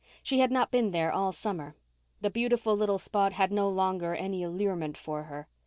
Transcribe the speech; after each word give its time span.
She 0.23 0.39
had 0.39 0.49
not 0.51 0.71
been 0.71 0.89
there 0.89 1.11
all 1.11 1.31
summer; 1.31 1.75
the 2.21 2.31
beautiful 2.31 2.75
little 2.75 2.97
spot 2.97 3.33
had 3.33 3.51
no 3.51 3.69
longer 3.69 4.15
any 4.15 4.41
allurement 4.41 4.97
for 4.97 5.25
her. 5.25 5.47